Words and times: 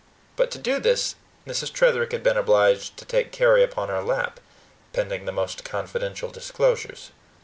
But, 0.35 0.49
to 0.49 0.57
do 0.57 0.79
this, 0.79 1.13
Mrs. 1.45 1.71
Tretherick 1.71 2.11
had 2.11 2.23
been 2.23 2.35
obliged 2.35 2.97
to 2.97 3.05
take 3.05 3.31
Carry 3.31 3.61
upon 3.63 3.89
her 3.89 4.01
lap, 4.01 4.39
pending 4.93 5.25
the 5.25 5.31
most 5.31 5.63
confidential 5.63 6.31
disclosures. 6.31 7.11